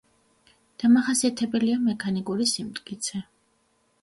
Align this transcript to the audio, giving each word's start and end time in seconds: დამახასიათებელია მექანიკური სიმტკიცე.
დამახასიათებელია 0.83 1.77
მექანიკური 1.83 2.49
სიმტკიცე. 2.53 3.23